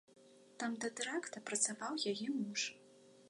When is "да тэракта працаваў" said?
0.85-1.93